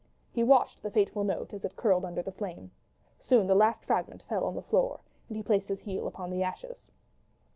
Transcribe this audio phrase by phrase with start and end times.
[0.31, 2.71] He watched the fateful note, as it curled under the flame.
[3.19, 6.41] Soon the last fragment fell on the floor, and he placed his heel upon the
[6.41, 6.89] ashes.